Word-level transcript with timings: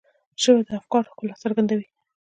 ژبه 0.43 0.61
د 0.67 0.69
افکارو 0.79 1.09
ښکلا 1.11 1.35
څرګندوي 1.43 1.87